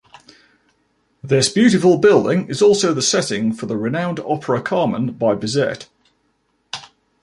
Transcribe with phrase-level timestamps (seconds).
[1.21, 5.89] This beautiful building is also the setting for the renowned opera, "Carmen", by Bizet.